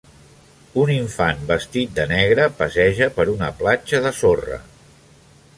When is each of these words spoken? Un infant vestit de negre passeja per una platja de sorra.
Un 0.83 0.91
infant 0.93 1.43
vestit 1.51 1.93
de 1.99 2.07
negre 2.13 2.49
passeja 2.63 3.13
per 3.19 3.29
una 3.37 3.53
platja 3.63 4.01
de 4.07 4.17
sorra. 4.23 4.63